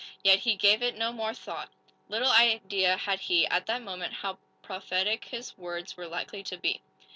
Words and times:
Yet 0.23 0.39
he 0.39 0.55
gave 0.55 0.81
it 0.81 0.97
no 0.97 1.13
more 1.13 1.35
thought. 1.35 1.69
Little 2.09 2.31
idea 2.31 2.97
had 2.97 3.19
he, 3.19 3.45
at 3.45 3.67
that 3.67 3.83
moment, 3.83 4.13
how 4.13 4.39
prophetic 4.63 5.25
his 5.25 5.55
words 5.59 5.95
were 5.95 6.07
likely 6.07 6.41
to 6.41 6.57
be! 6.57 6.81